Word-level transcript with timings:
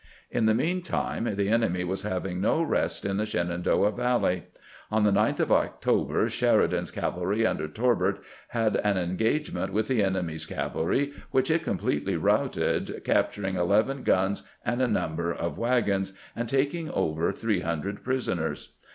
In 0.31 0.47
the 0.47 0.55
mean 0.55 0.81
time 0.81 1.25
the 1.35 1.49
enemy 1.49 1.83
was 1.83 2.01
having 2.01 2.41
no 2.41 2.63
rest 2.63 3.05
in 3.05 3.17
the 3.17 3.25
Shenandoah 3.27 3.91
Valley. 3.91 4.45
On 4.89 5.03
the 5.03 5.11
9th 5.11 5.39
of 5.41 5.51
October, 5.51 6.27
Sheridan's 6.27 6.89
cavalry, 6.89 7.45
under 7.45 7.67
Torb'ert, 7.67 8.17
had 8.47 8.77
an 8.77 8.97
engagement 8.97 9.71
with 9.71 9.87
the 9.87 10.01
enemy's 10.01 10.47
cavalry, 10.47 11.13
which 11.29 11.51
it 11.51 11.61
completely 11.63 12.15
routed, 12.17 13.03
capturing 13.05 13.57
eleven 13.57 14.01
guns 14.01 14.41
and 14.65 14.81
a 14.81 14.87
number 14.87 15.31
of 15.31 15.59
wagons, 15.59 16.13
and 16.35 16.49
taking 16.49 16.89
over 16.89 17.31
three 17.31 17.59
hundred 17.59 18.03
prisoners. 18.03 18.69